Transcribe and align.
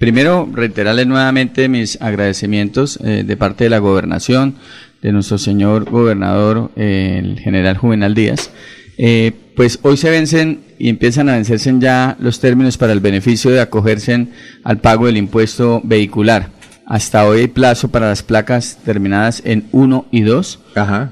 primero, 0.00 0.48
reiterarles 0.50 1.06
nuevamente 1.06 1.68
mis 1.68 2.00
agradecimientos 2.00 2.98
eh, 3.04 3.22
de 3.24 3.36
parte 3.36 3.64
de 3.64 3.70
la 3.70 3.78
gobernación, 3.78 4.56
de 5.02 5.12
nuestro 5.12 5.36
señor 5.36 5.88
gobernador, 5.90 6.70
eh, 6.74 7.20
el 7.22 7.38
general 7.38 7.76
Juvenal 7.76 8.14
Díaz. 8.14 8.50
Eh, 8.96 9.32
pues 9.54 9.78
hoy 9.82 9.98
se 9.98 10.08
vencen 10.08 10.62
y 10.78 10.88
empiezan 10.88 11.28
a 11.28 11.34
vencerse 11.34 11.72
ya 11.78 12.16
los 12.18 12.40
términos 12.40 12.78
para 12.78 12.94
el 12.94 13.00
beneficio 13.00 13.50
de 13.50 13.60
acogerse 13.60 14.28
al 14.64 14.78
pago 14.78 15.04
del 15.04 15.18
impuesto 15.18 15.82
vehicular. 15.84 16.48
Hasta 16.86 17.26
hoy 17.26 17.40
hay 17.40 17.48
plazo 17.48 17.88
para 17.88 18.08
las 18.08 18.22
placas 18.22 18.78
terminadas 18.82 19.42
en 19.44 19.66
1 19.70 20.06
y 20.10 20.22
2 20.22 20.60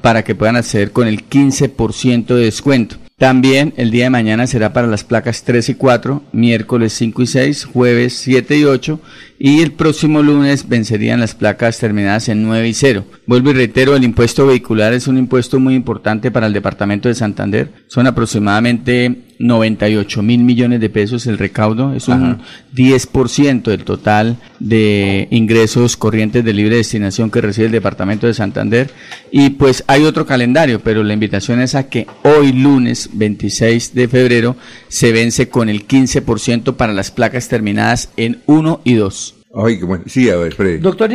para 0.00 0.24
que 0.24 0.34
puedan 0.34 0.56
acceder 0.56 0.92
con 0.92 1.06
el 1.06 1.28
15% 1.28 2.26
de 2.26 2.44
descuento. 2.44 2.96
También 3.18 3.74
el 3.76 3.90
día 3.90 4.04
de 4.04 4.10
mañana 4.10 4.46
será 4.46 4.72
para 4.72 4.86
las 4.86 5.02
placas 5.02 5.42
3 5.42 5.70
y 5.70 5.74
4, 5.74 6.22
miércoles 6.30 6.92
5 6.92 7.22
y 7.22 7.26
6, 7.26 7.64
jueves 7.64 8.14
7 8.14 8.56
y 8.56 8.64
8 8.64 9.00
y 9.40 9.60
el 9.60 9.72
próximo 9.72 10.22
lunes 10.22 10.68
vencerían 10.68 11.18
las 11.18 11.34
placas 11.34 11.78
terminadas 11.78 12.28
en 12.28 12.44
9 12.44 12.68
y 12.68 12.74
0. 12.74 13.04
Vuelvo 13.26 13.50
y 13.50 13.54
reitero, 13.54 13.96
el 13.96 14.04
impuesto 14.04 14.46
vehicular 14.46 14.92
es 14.92 15.08
un 15.08 15.18
impuesto 15.18 15.58
muy 15.58 15.74
importante 15.74 16.30
para 16.30 16.46
el 16.46 16.52
departamento 16.52 17.08
de 17.08 17.16
Santander. 17.16 17.72
Son 17.88 18.06
aproximadamente 18.06 19.27
98 19.38 20.22
mil 20.22 20.42
millones 20.42 20.80
de 20.80 20.90
pesos 20.90 21.26
el 21.26 21.38
recaudo, 21.38 21.94
es 21.94 22.08
un 22.08 22.38
10% 22.74 23.62
del 23.62 23.84
total 23.84 24.36
de 24.58 25.28
ingresos 25.30 25.96
corrientes 25.96 26.44
de 26.44 26.52
libre 26.52 26.76
destinación 26.76 27.30
que 27.30 27.40
recibe 27.40 27.66
el 27.66 27.72
departamento 27.72 28.26
de 28.26 28.34
Santander. 28.34 28.90
Y 29.30 29.50
pues 29.50 29.84
hay 29.86 30.04
otro 30.04 30.26
calendario, 30.26 30.80
pero 30.80 31.04
la 31.04 31.14
invitación 31.14 31.60
es 31.60 31.74
a 31.74 31.88
que 31.88 32.06
hoy 32.24 32.52
lunes 32.52 33.10
26 33.12 33.94
de 33.94 34.08
febrero 34.08 34.56
se 34.88 35.12
vence 35.12 35.48
con 35.48 35.68
el 35.68 35.86
15% 35.86 36.74
para 36.74 36.92
las 36.92 37.10
placas 37.10 37.48
terminadas 37.48 38.10
en 38.16 38.42
1 38.46 38.80
y 38.84 38.94
2. 38.94 39.37
Ay, 39.54 39.78
qué 39.78 39.84
bueno. 39.84 40.04
Sí, 40.06 40.28
a 40.28 40.36
ver, 40.36 40.54
Freddy. 40.54 40.78
Doctor 40.78 41.10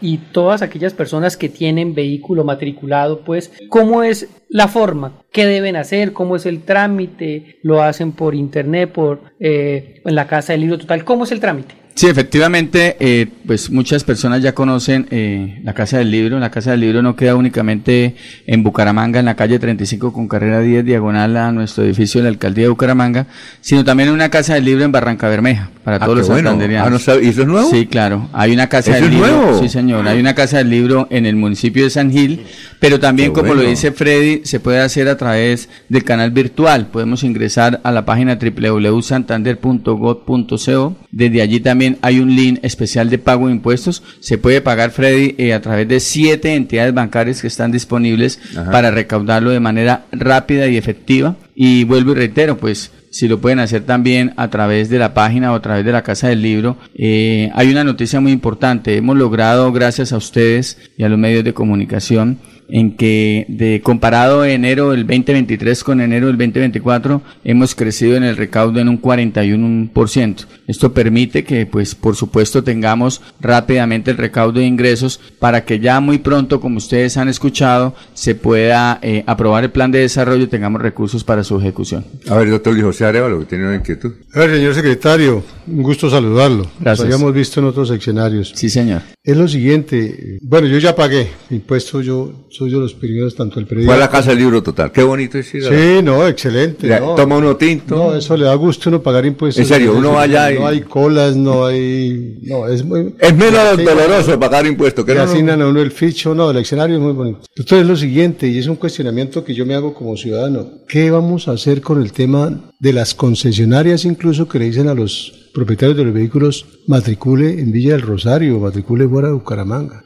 y 0.00 0.18
todas 0.18 0.62
aquellas 0.62 0.94
personas 0.94 1.36
que 1.36 1.48
tienen 1.48 1.94
vehículo 1.94 2.44
matriculado, 2.44 3.24
pues, 3.24 3.52
¿cómo 3.68 4.02
es 4.02 4.28
la 4.48 4.68
forma? 4.68 5.22
¿Qué 5.32 5.46
deben 5.46 5.76
hacer? 5.76 6.12
¿Cómo 6.12 6.36
es 6.36 6.46
el 6.46 6.62
trámite? 6.62 7.58
¿Lo 7.62 7.82
hacen 7.82 8.12
por 8.12 8.34
internet, 8.34 8.90
por 8.92 9.20
eh, 9.38 10.00
en 10.04 10.14
la 10.14 10.26
casa 10.26 10.52
del 10.52 10.62
libro 10.62 10.78
total? 10.78 11.04
¿Cómo 11.04 11.24
es 11.24 11.32
el 11.32 11.40
trámite? 11.40 11.83
Sí, 11.96 12.08
efectivamente, 12.08 12.96
eh, 12.98 13.28
pues 13.46 13.70
muchas 13.70 14.02
personas 14.02 14.42
ya 14.42 14.52
conocen 14.52 15.06
eh, 15.12 15.60
la 15.62 15.74
Casa 15.74 15.98
del 15.98 16.10
Libro. 16.10 16.40
La 16.40 16.50
Casa 16.50 16.72
del 16.72 16.80
Libro 16.80 17.02
no 17.02 17.14
queda 17.14 17.36
únicamente 17.36 18.16
en 18.48 18.64
Bucaramanga, 18.64 19.20
en 19.20 19.26
la 19.26 19.36
calle 19.36 19.60
35 19.60 20.12
con 20.12 20.26
carrera 20.26 20.58
10, 20.60 20.84
diagonal 20.84 21.36
a 21.36 21.52
nuestro 21.52 21.84
edificio 21.84 22.18
de 22.20 22.24
la 22.24 22.30
Alcaldía 22.30 22.64
de 22.64 22.70
Bucaramanga, 22.70 23.28
sino 23.60 23.84
también 23.84 24.08
en 24.08 24.16
una 24.16 24.28
Casa 24.28 24.54
del 24.54 24.64
Libro 24.64 24.84
en 24.84 24.90
Barranca 24.90 25.28
Bermeja, 25.28 25.70
para 25.84 25.98
Ah, 25.98 26.04
todos 26.04 26.18
los 26.18 26.26
bueno. 26.26 26.48
santanderianos. 26.50 26.88
Ah, 26.88 26.90
no 26.90 26.98
sabe- 26.98 27.24
¿y 27.24 27.28
eso 27.28 27.42
es 27.42 27.46
nuevo? 27.46 27.70
Sí, 27.70 27.86
claro. 27.86 28.28
Hay 28.32 28.50
una 28.52 28.66
Casa 28.68 28.90
¿Eso 28.90 29.04
del 29.04 29.06
es 29.14 29.14
Libro. 29.20 29.26
nuevo? 29.42 29.60
Sí, 29.60 29.68
señor. 29.68 30.08
Hay 30.08 30.18
una 30.18 30.34
Casa 30.34 30.58
del 30.58 30.70
Libro 30.70 31.06
en 31.10 31.26
el 31.26 31.36
municipio 31.36 31.84
de 31.84 31.90
San 31.90 32.10
Gil, 32.10 32.40
pero 32.80 32.98
también, 32.98 33.32
como 33.32 33.54
lo 33.54 33.62
dice 33.62 33.92
Freddy, 33.92 34.40
se 34.42 34.58
puede 34.58 34.80
hacer 34.80 35.08
a 35.08 35.16
través 35.16 35.68
del 35.88 36.02
canal 36.02 36.32
virtual. 36.32 36.88
Podemos 36.88 37.22
ingresar 37.22 37.80
a 37.84 37.92
la 37.92 38.04
página 38.04 38.36
www.santander.gov.co. 38.36 40.96
Desde 41.12 41.40
allí 41.40 41.60
también 41.60 41.83
hay 42.02 42.20
un 42.20 42.34
link 42.34 42.58
especial 42.62 43.10
de 43.10 43.18
pago 43.18 43.46
de 43.46 43.52
impuestos. 43.52 44.02
Se 44.20 44.38
puede 44.38 44.60
pagar, 44.60 44.90
Freddy, 44.90 45.34
eh, 45.38 45.52
a 45.52 45.60
través 45.60 45.88
de 45.88 46.00
siete 46.00 46.54
entidades 46.54 46.94
bancarias 46.94 47.40
que 47.40 47.46
están 47.46 47.72
disponibles 47.72 48.38
Ajá. 48.56 48.70
para 48.70 48.90
recaudarlo 48.90 49.50
de 49.50 49.60
manera 49.60 50.06
rápida 50.12 50.66
y 50.68 50.76
efectiva. 50.76 51.36
Y 51.54 51.84
vuelvo 51.84 52.12
y 52.12 52.16
reitero, 52.16 52.56
pues 52.56 52.90
si 53.14 53.28
lo 53.28 53.40
pueden 53.40 53.60
hacer 53.60 53.82
también 53.82 54.32
a 54.36 54.50
través 54.50 54.88
de 54.88 54.98
la 54.98 55.14
página 55.14 55.52
o 55.52 55.54
a 55.54 55.62
través 55.62 55.84
de 55.84 55.92
la 55.92 56.02
Casa 56.02 56.28
del 56.28 56.42
Libro. 56.42 56.76
Eh, 56.96 57.48
hay 57.54 57.70
una 57.70 57.84
noticia 57.84 58.18
muy 58.18 58.32
importante. 58.32 58.96
Hemos 58.96 59.16
logrado, 59.16 59.70
gracias 59.70 60.12
a 60.12 60.16
ustedes 60.16 60.78
y 60.98 61.04
a 61.04 61.08
los 61.08 61.16
medios 61.16 61.44
de 61.44 61.54
comunicación, 61.54 62.38
en 62.68 62.96
que 62.96 63.46
de 63.48 63.80
comparado 63.82 64.44
enero 64.44 64.90
del 64.90 65.06
2023 65.06 65.84
con 65.84 66.00
enero 66.00 66.26
del 66.28 66.38
2024 66.38 67.22
hemos 67.44 67.74
crecido 67.74 68.16
en 68.16 68.24
el 68.24 68.36
recaudo 68.36 68.80
en 68.80 68.88
un 68.88 69.00
41%. 69.00 70.46
Esto 70.66 70.92
permite 70.92 71.44
que 71.44 71.66
pues 71.66 71.94
por 71.94 72.16
supuesto 72.16 72.64
tengamos 72.64 73.20
rápidamente 73.40 74.10
el 74.10 74.16
recaudo 74.16 74.60
de 74.60 74.66
ingresos 74.66 75.20
para 75.38 75.64
que 75.64 75.80
ya 75.80 76.00
muy 76.00 76.18
pronto 76.18 76.60
como 76.60 76.78
ustedes 76.78 77.16
han 77.16 77.28
escuchado 77.28 77.94
se 78.14 78.34
pueda 78.34 78.98
eh, 79.02 79.24
aprobar 79.26 79.64
el 79.64 79.70
plan 79.70 79.90
de 79.90 80.00
desarrollo 80.00 80.44
y 80.44 80.48
tengamos 80.48 80.80
recursos 80.80 81.24
para 81.24 81.44
su 81.44 81.58
ejecución. 81.58 82.04
A 82.28 82.36
ver, 82.36 82.50
doctor 82.50 82.72
Luis 82.72 82.84
José 82.84 83.04
Arevalo, 83.04 83.40
que 83.40 83.46
tiene 83.46 83.66
una 83.66 83.76
inquietud. 83.76 84.12
A 84.34 84.40
ver, 84.40 84.50
señor 84.50 84.74
secretario, 84.74 85.42
un 85.66 85.82
gusto 85.82 86.08
saludarlo. 86.10 86.66
Gracias. 86.80 87.08
Lo 87.08 87.14
habíamos 87.14 87.34
visto 87.34 87.60
en 87.60 87.66
otros 87.66 87.88
seccionarios. 87.88 88.52
Sí 88.54 88.68
señor. 88.68 89.02
Es 89.22 89.36
lo 89.36 89.48
siguiente, 89.48 90.38
bueno, 90.42 90.66
yo 90.66 90.78
ya 90.78 90.94
pagué 90.94 91.28
impuesto, 91.50 92.02
yo 92.02 92.46
de 92.58 92.70
los 92.70 92.94
primeros, 92.94 93.34
tanto 93.34 93.58
el 93.60 93.66
Fue 93.66 93.74
a 93.76 93.78
periódico. 93.80 93.98
la 94.00 94.08
casa 94.10 94.30
del 94.30 94.38
libro 94.38 94.62
total. 94.62 94.92
Qué 94.92 95.02
bonito 95.02 95.38
es 95.38 95.52
ir 95.54 95.66
a 95.66 95.70
la- 95.70 95.76
Sí, 95.76 96.02
no, 96.02 96.26
excelente. 96.26 96.84
Mira, 96.84 97.00
no. 97.00 97.14
Toma 97.14 97.36
uno 97.36 97.56
tinto. 97.56 97.96
No, 97.96 98.14
eso 98.14 98.36
le 98.36 98.44
da 98.44 98.54
gusto 98.54 98.88
uno 98.90 99.02
pagar 99.02 99.26
impuestos. 99.26 99.60
En 99.62 99.66
serio, 99.66 99.94
uno 99.96 100.12
vaya 100.12 100.52
y- 100.52 100.58
No 100.58 100.66
hay 100.66 100.80
colas, 100.82 101.36
no 101.36 101.66
hay... 101.66 102.38
No, 102.42 102.66
es 102.68 102.84
muy... 102.84 103.14
Es 103.18 103.34
menos 103.36 103.60
Sí, 103.76 103.82
doloroso 103.84 104.38
pagar 104.38 104.66
impuestos. 104.66 105.04
Que 105.04 105.12
Le 105.12 105.18
no, 105.18 105.24
asignan 105.24 105.60
a 105.62 105.66
uno 105.68 105.80
el 105.80 105.90
ficho, 105.90 106.34
no, 106.34 106.50
el 106.50 106.56
escenario 106.58 106.96
es 106.96 107.02
muy 107.02 107.12
bonito. 107.12 107.40
Entonces 107.56 107.80
es 107.82 107.86
lo 107.86 107.96
siguiente, 107.96 108.46
y 108.48 108.58
es 108.58 108.66
un 108.66 108.76
cuestionamiento 108.76 109.44
que 109.44 109.54
yo 109.54 109.66
me 109.66 109.74
hago 109.74 109.92
como 109.94 110.16
ciudadano. 110.16 110.66
¿Qué 110.88 111.10
vamos 111.10 111.48
a 111.48 111.52
hacer 111.52 111.80
con 111.80 112.00
el 112.00 112.12
tema 112.12 112.70
de 112.78 112.92
las 112.92 113.14
concesionarias 113.14 114.04
incluso 114.04 114.46
que 114.48 114.58
le 114.58 114.66
dicen 114.66 114.88
a 114.88 114.94
los 114.94 115.32
propietarios 115.54 115.96
de 115.96 116.04
los 116.04 116.12
vehículos 116.14 116.66
matricule 116.86 117.60
en 117.60 117.72
Villa 117.72 117.92
del 117.92 118.02
Rosario, 118.02 118.58
matricule 118.58 119.08
fuera 119.08 119.28
de 119.28 119.34
Bucaramanga? 119.34 120.04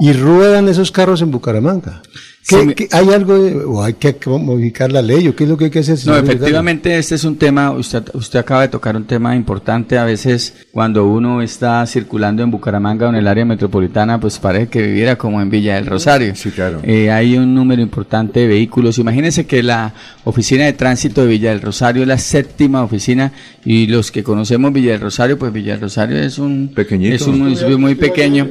Y 0.00 0.12
ruedan 0.14 0.68
esos 0.68 0.90
carros 0.90 1.20
en 1.22 1.30
Bucaramanga. 1.30 2.00
¿Qué- 2.48 2.56
Sí, 2.58 2.66
me- 2.66 2.74
qué- 2.74 2.88
¿Hay 2.90 3.10
algo, 3.10 3.38
de- 3.38 3.54
o 3.64 3.84
hay 3.84 3.92
que 3.94 4.16
modificar 4.26 4.90
la 4.90 5.02
ley, 5.02 5.28
o 5.28 5.36
qué 5.36 5.44
es 5.44 5.50
lo 5.50 5.58
que 5.58 5.66
hay 5.66 5.70
que 5.70 5.80
hacer? 5.80 5.98
No, 6.06 6.16
efectivamente 6.16 6.96
este 6.96 7.14
es 7.16 7.24
un 7.24 7.36
tema, 7.36 7.70
usted, 7.72 8.02
usted 8.14 8.38
acaba 8.38 8.62
de 8.62 8.68
tocar 8.68 8.96
un 8.96 9.04
tema 9.04 9.36
importante. 9.36 9.98
A 9.98 10.04
veces 10.04 10.54
cuando 10.72 11.06
uno 11.06 11.42
está 11.42 11.84
circulando 11.86 12.42
en 12.42 12.50
Bucaramanga 12.50 13.06
o 13.06 13.10
en 13.10 13.16
el 13.16 13.28
área 13.28 13.44
metropolitana, 13.44 14.18
pues 14.18 14.38
parece 14.38 14.68
que 14.68 14.80
viviera 14.82 15.16
como 15.16 15.40
en 15.42 15.50
Villa 15.50 15.74
del 15.74 15.84
Rosario. 15.86 16.34
Sí, 16.34 16.50
claro. 16.50 16.80
Eh, 16.82 17.10
hay 17.10 17.36
un 17.36 17.54
número 17.54 17.82
importante 17.82 18.40
de 18.40 18.46
vehículos. 18.46 18.98
Imagínense 18.98 19.44
que 19.46 19.62
la 19.62 19.92
oficina 20.24 20.64
de 20.64 20.72
tránsito 20.72 21.20
de 21.20 21.26
Villa 21.28 21.50
del 21.50 21.60
Rosario 21.60 22.02
es 22.02 22.08
la 22.08 22.18
séptima 22.18 22.82
oficina 22.82 23.32
y 23.66 23.86
los 23.86 24.10
que 24.10 24.22
conocemos 24.24 24.72
Villa 24.72 24.92
del 24.92 25.02
Rosario, 25.02 25.38
pues 25.38 25.52
Villa 25.52 25.72
del 25.72 25.82
Rosario 25.82 26.16
es 26.18 26.38
un, 26.38 26.72
Pequeñito. 26.74 27.14
es 27.16 27.22
un 27.26 27.38
municipio 27.38 27.78
muy 27.78 27.94
pequeño. 27.96 28.48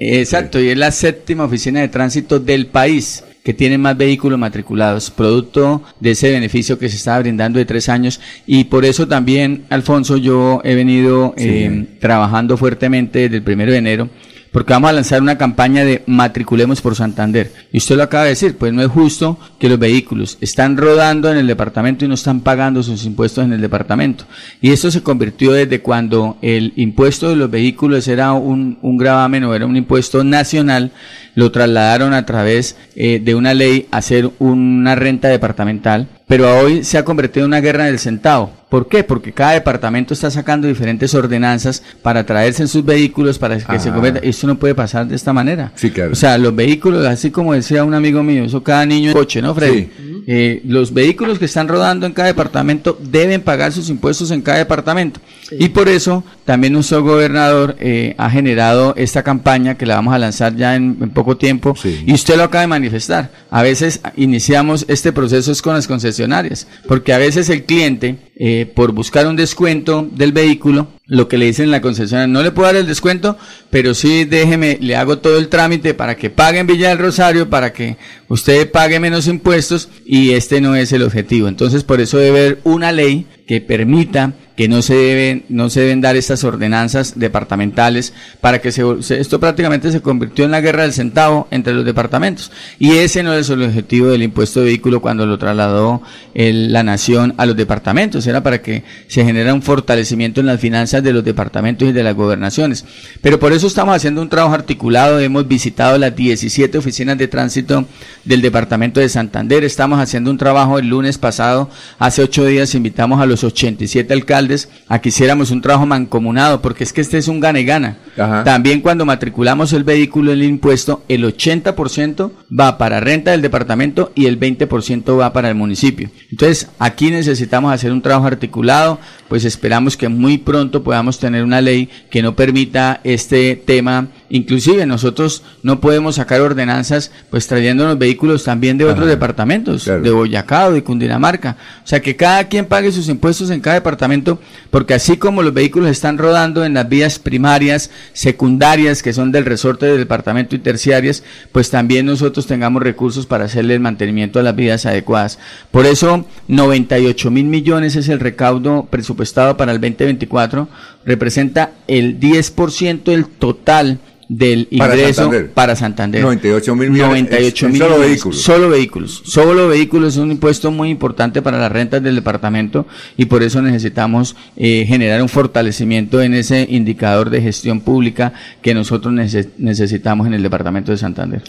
Exacto, 0.00 0.58
y 0.58 0.70
es 0.70 0.78
la 0.78 0.90
séptima 0.90 1.44
oficina 1.44 1.80
de 1.80 1.88
tránsito 1.88 2.40
del 2.40 2.66
país 2.66 3.22
que 3.44 3.54
tiene 3.54 3.78
más 3.78 3.96
vehículos 3.96 4.38
matriculados, 4.38 5.10
producto 5.10 5.82
de 5.98 6.12
ese 6.12 6.30
beneficio 6.30 6.78
que 6.78 6.88
se 6.88 6.96
estaba 6.96 7.20
brindando 7.20 7.58
de 7.58 7.66
tres 7.66 7.88
años. 7.88 8.20
Y 8.46 8.64
por 8.64 8.84
eso 8.84 9.08
también, 9.08 9.64
Alfonso, 9.70 10.16
yo 10.16 10.60
he 10.64 10.74
venido 10.74 11.34
eh, 11.36 11.86
trabajando 12.00 12.56
fuertemente 12.56 13.20
desde 13.20 13.36
el 13.36 13.42
primero 13.42 13.72
de 13.72 13.78
enero 13.78 14.10
porque 14.52 14.72
vamos 14.72 14.90
a 14.90 14.94
lanzar 14.94 15.22
una 15.22 15.38
campaña 15.38 15.84
de 15.84 16.02
matriculemos 16.06 16.80
por 16.80 16.96
Santander. 16.96 17.52
Y 17.72 17.78
usted 17.78 17.96
lo 17.96 18.02
acaba 18.02 18.24
de 18.24 18.30
decir, 18.30 18.56
pues 18.56 18.72
no 18.72 18.82
es 18.82 18.88
justo 18.88 19.38
que 19.58 19.68
los 19.68 19.78
vehículos 19.78 20.38
están 20.40 20.76
rodando 20.76 21.30
en 21.30 21.38
el 21.38 21.46
departamento 21.46 22.04
y 22.04 22.08
no 22.08 22.14
están 22.14 22.40
pagando 22.40 22.82
sus 22.82 23.04
impuestos 23.04 23.44
en 23.44 23.52
el 23.52 23.60
departamento. 23.60 24.24
Y 24.60 24.70
esto 24.70 24.90
se 24.90 25.02
convirtió 25.02 25.52
desde 25.52 25.80
cuando 25.80 26.36
el 26.42 26.72
impuesto 26.76 27.28
de 27.28 27.36
los 27.36 27.50
vehículos 27.50 28.08
era 28.08 28.32
un, 28.32 28.78
un 28.82 28.96
gravamen 28.98 29.44
o 29.44 29.54
era 29.54 29.66
un 29.66 29.76
impuesto 29.76 30.24
nacional, 30.24 30.92
lo 31.34 31.50
trasladaron 31.52 32.12
a 32.12 32.26
través 32.26 32.76
eh, 32.96 33.20
de 33.22 33.34
una 33.34 33.54
ley 33.54 33.86
a 33.90 33.98
hacer 33.98 34.30
una 34.38 34.94
renta 34.94 35.28
departamental, 35.28 36.08
pero 36.30 36.60
hoy 36.60 36.84
se 36.84 36.96
ha 36.96 37.04
convertido 37.04 37.44
en 37.44 37.50
una 37.50 37.60
guerra 37.60 37.86
del 37.86 37.98
centavo. 37.98 38.52
¿Por 38.68 38.86
qué? 38.86 39.02
Porque 39.02 39.32
cada 39.32 39.50
departamento 39.54 40.14
está 40.14 40.30
sacando 40.30 40.68
diferentes 40.68 41.12
ordenanzas 41.12 41.82
para 42.02 42.24
traerse 42.24 42.62
en 42.62 42.68
sus 42.68 42.84
vehículos 42.84 43.36
para 43.36 43.58
que 43.58 43.80
se 43.80 43.88
Ah. 43.88 43.92
convierta. 43.92 44.20
Esto 44.22 44.46
no 44.46 44.56
puede 44.56 44.76
pasar 44.76 45.08
de 45.08 45.16
esta 45.16 45.32
manera. 45.32 45.72
Sí, 45.74 45.90
claro. 45.90 46.12
O 46.12 46.14
sea, 46.14 46.38
los 46.38 46.54
vehículos, 46.54 47.04
así 47.04 47.32
como 47.32 47.52
decía 47.52 47.82
un 47.82 47.94
amigo 47.94 48.22
mío, 48.22 48.44
eso 48.44 48.62
cada 48.62 48.86
niño 48.86 49.08
en 49.10 49.16
coche, 49.16 49.42
¿no, 49.42 49.52
Freddy? 49.56 50.19
Eh, 50.32 50.62
los 50.64 50.94
vehículos 50.94 51.40
que 51.40 51.46
están 51.46 51.66
rodando 51.66 52.06
en 52.06 52.12
cada 52.12 52.28
departamento 52.28 52.96
deben 53.02 53.42
pagar 53.42 53.72
sus 53.72 53.88
impuestos 53.88 54.30
en 54.30 54.42
cada 54.42 54.58
departamento. 54.58 55.18
Y 55.50 55.70
por 55.70 55.88
eso 55.88 56.22
también 56.44 56.72
nuestro 56.72 57.02
gobernador 57.02 57.74
eh, 57.80 58.14
ha 58.16 58.30
generado 58.30 58.94
esta 58.96 59.24
campaña 59.24 59.76
que 59.76 59.86
la 59.86 59.96
vamos 59.96 60.14
a 60.14 60.20
lanzar 60.20 60.54
ya 60.54 60.76
en, 60.76 60.98
en 61.00 61.10
poco 61.10 61.36
tiempo. 61.36 61.74
Sí. 61.74 62.04
Y 62.06 62.14
usted 62.14 62.36
lo 62.36 62.44
acaba 62.44 62.62
de 62.62 62.68
manifestar. 62.68 63.32
A 63.50 63.64
veces 63.64 64.02
iniciamos 64.14 64.84
este 64.86 65.10
proceso 65.10 65.50
es 65.50 65.62
con 65.62 65.74
las 65.74 65.88
concesionarias, 65.88 66.68
porque 66.86 67.12
a 67.12 67.18
veces 67.18 67.48
el 67.48 67.64
cliente, 67.64 68.29
eh, 68.42 68.64
por 68.64 68.92
buscar 68.92 69.26
un 69.26 69.36
descuento 69.36 70.08
del 70.10 70.32
vehículo, 70.32 70.88
lo 71.04 71.28
que 71.28 71.36
le 71.36 71.44
dicen 71.44 71.66
en 71.66 71.72
la 71.72 71.82
concesionaria, 71.82 72.26
no 72.26 72.42
le 72.42 72.52
puedo 72.52 72.68
dar 72.68 72.76
el 72.76 72.86
descuento, 72.86 73.36
pero 73.68 73.92
sí 73.92 74.24
déjeme, 74.24 74.78
le 74.80 74.96
hago 74.96 75.18
todo 75.18 75.36
el 75.36 75.48
trámite 75.48 75.92
para 75.92 76.16
que 76.16 76.30
pague 76.30 76.58
en 76.58 76.66
Villa 76.66 76.88
del 76.88 76.96
Rosario, 76.96 77.50
para 77.50 77.74
que 77.74 77.98
usted 78.28 78.70
pague 78.70 78.98
menos 78.98 79.26
impuestos 79.26 79.90
y 80.06 80.30
este 80.30 80.62
no 80.62 80.74
es 80.74 80.90
el 80.92 81.02
objetivo. 81.02 81.48
Entonces 81.48 81.84
por 81.84 82.00
eso 82.00 82.16
debe 82.16 82.40
haber 82.40 82.60
una 82.64 82.92
ley 82.92 83.26
que 83.46 83.60
permita 83.60 84.32
que 84.60 84.68
no 84.68 84.82
se 84.82 84.94
deben, 84.94 85.44
no 85.48 85.70
se 85.70 85.80
deben 85.80 86.02
dar 86.02 86.16
estas 86.16 86.44
ordenanzas 86.44 87.18
departamentales 87.18 88.12
para 88.42 88.60
que 88.60 88.70
se, 88.72 88.82
esto 89.18 89.40
prácticamente 89.40 89.90
se 89.90 90.02
convirtió 90.02 90.44
en 90.44 90.50
la 90.50 90.60
guerra 90.60 90.82
del 90.82 90.92
centavo 90.92 91.48
entre 91.50 91.72
los 91.72 91.82
departamentos. 91.82 92.52
Y 92.78 92.90
ese 92.98 93.22
no 93.22 93.32
es 93.32 93.48
el 93.48 93.62
objetivo 93.62 94.08
del 94.08 94.22
impuesto 94.22 94.60
de 94.60 94.66
vehículo 94.66 95.00
cuando 95.00 95.24
lo 95.24 95.38
trasladó 95.38 96.02
el- 96.34 96.74
la 96.74 96.82
nación 96.82 97.32
a 97.38 97.46
los 97.46 97.56
departamentos, 97.56 98.26
era 98.26 98.42
para 98.42 98.60
que 98.60 98.84
se 99.06 99.24
genera 99.24 99.54
un 99.54 99.62
fortalecimiento 99.62 100.40
en 100.40 100.46
las 100.48 100.60
finanzas 100.60 101.02
de 101.02 101.14
los 101.14 101.24
departamentos 101.24 101.88
y 101.88 101.92
de 101.92 102.02
las 102.02 102.14
gobernaciones. 102.14 102.84
Pero 103.22 103.40
por 103.40 103.54
eso 103.54 103.66
estamos 103.66 103.96
haciendo 103.96 104.20
un 104.20 104.28
trabajo 104.28 104.54
articulado, 104.54 105.20
hemos 105.20 105.48
visitado 105.48 105.96
las 105.96 106.14
17 106.14 106.76
oficinas 106.76 107.16
de 107.16 107.28
tránsito 107.28 107.86
del 108.26 108.42
departamento 108.42 109.00
de 109.00 109.08
Santander, 109.08 109.64
estamos 109.64 109.98
haciendo 110.00 110.30
un 110.30 110.36
trabajo 110.36 110.78
el 110.78 110.88
lunes 110.88 111.16
pasado, 111.16 111.70
hace 111.98 112.20
ocho 112.20 112.44
días 112.44 112.74
invitamos 112.74 113.22
a 113.22 113.24
los 113.24 113.42
87 113.42 114.12
alcaldes 114.12 114.49
a 114.88 115.00
que 115.00 115.10
hiciéramos 115.10 115.50
un 115.50 115.60
trabajo 115.60 115.86
mancomunado, 115.86 116.60
porque 116.62 116.84
es 116.84 116.92
que 116.92 117.00
este 117.00 117.18
es 117.18 117.28
un 117.28 117.40
gane-gana. 117.40 117.98
También 118.44 118.80
cuando 118.80 119.06
matriculamos 119.06 119.72
el 119.72 119.84
vehículo, 119.84 120.32
el 120.32 120.42
impuesto, 120.42 121.02
el 121.08 121.24
80% 121.24 122.30
va 122.58 122.78
para 122.78 123.00
renta 123.00 123.30
del 123.30 123.42
departamento 123.42 124.12
y 124.14 124.26
el 124.26 124.38
20% 124.38 125.18
va 125.18 125.32
para 125.32 125.48
el 125.48 125.54
municipio. 125.54 126.10
Entonces, 126.30 126.68
aquí 126.78 127.10
necesitamos 127.10 127.72
hacer 127.72 127.92
un 127.92 128.02
trabajo 128.02 128.26
articulado, 128.26 128.98
pues 129.28 129.44
esperamos 129.44 129.96
que 129.96 130.08
muy 130.08 130.38
pronto 130.38 130.82
podamos 130.82 131.18
tener 131.18 131.44
una 131.44 131.60
ley 131.60 131.88
que 132.10 132.22
no 132.22 132.34
permita 132.34 133.00
este 133.04 133.56
tema. 133.56 134.08
Inclusive 134.30 134.86
nosotros 134.86 135.42
no 135.62 135.80
podemos 135.80 136.14
sacar 136.14 136.40
ordenanzas 136.40 137.10
pues 137.30 137.46
trayéndonos 137.48 137.98
vehículos 137.98 138.44
también 138.44 138.78
de 138.78 138.84
otros 138.84 139.00
Ajá. 139.00 139.08
departamentos, 139.10 139.84
Claro. 139.84 140.02
de 140.02 140.10
Boyacá 140.10 140.68
o 140.68 140.72
de 140.72 140.82
Cundinamarca. 140.84 141.56
O 141.84 141.86
sea, 141.86 142.00
que 142.00 142.16
cada 142.16 142.44
quien 142.44 142.64
pague 142.66 142.92
sus 142.92 143.08
impuestos 143.08 143.50
en 143.50 143.60
cada 143.60 143.74
departamento, 143.74 144.40
porque 144.70 144.94
así 144.94 145.16
como 145.16 145.42
los 145.42 145.52
vehículos 145.52 145.90
están 145.90 146.16
rodando 146.16 146.64
en 146.64 146.74
las 146.74 146.88
vías 146.88 147.18
primarias, 147.18 147.90
secundarias, 148.12 149.02
que 149.02 149.12
son 149.12 149.32
del 149.32 149.44
resorte 149.44 149.86
del 149.86 149.98
departamento 149.98 150.54
y 150.54 150.60
terciarias, 150.60 151.22
pues 151.52 151.70
también 151.70 152.06
nosotros 152.06 152.46
tengamos 152.46 152.82
recursos 152.82 153.26
para 153.26 153.46
hacerle 153.46 153.74
el 153.74 153.80
mantenimiento 153.80 154.38
a 154.38 154.42
las 154.42 154.54
vías 154.54 154.86
adecuadas. 154.86 155.38
Por 155.72 155.86
eso, 155.86 156.24
98 156.48 157.30
mil 157.30 157.46
millones 157.46 157.96
es 157.96 158.08
el 158.08 158.20
recaudo 158.20 158.86
presupuestado 158.90 159.56
para 159.56 159.72
el 159.72 159.80
2024, 159.80 160.68
representa 161.04 161.72
el 161.88 162.18
10% 162.20 163.04
del 163.04 163.26
total 163.26 163.98
del 164.28 164.68
Para 164.78 164.94
ingreso 164.94 165.22
Santander. 165.22 165.50
para 165.52 165.74
Santander. 165.74 166.22
98 166.22 166.76
mil 166.76 166.90
millones 166.90 167.22
98 167.24 167.66
en 167.66 167.72
mil 167.72 167.80
solo 167.80 167.90
millones. 167.94 168.10
vehículos. 168.10 168.40
Solo 168.42 168.68
vehículos. 168.68 169.22
Solo 169.24 169.68
vehículos 169.68 170.14
es 170.14 170.18
un 170.20 170.30
impuesto 170.30 170.70
muy 170.70 170.88
importante 170.90 171.42
para 171.42 171.58
las 171.58 171.72
rentas 171.72 172.00
del 172.00 172.14
departamento 172.14 172.86
y 173.16 173.24
por 173.24 173.42
eso 173.42 173.60
necesitamos 173.60 174.36
eh, 174.56 174.84
generar 174.86 175.20
un 175.20 175.28
fortalecimiento 175.28 176.22
en 176.22 176.34
ese 176.34 176.64
indicador 176.70 177.28
de 177.30 177.42
gestión 177.42 177.80
pública 177.80 178.32
que 178.62 178.72
nosotros 178.72 179.12
nece- 179.12 179.48
necesitamos 179.58 180.28
en 180.28 180.34
el 180.34 180.44
departamento 180.44 180.92
de 180.92 180.98
Santander. 180.98 181.42